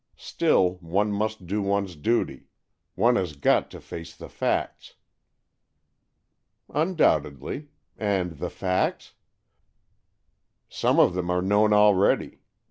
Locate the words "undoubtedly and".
6.73-8.39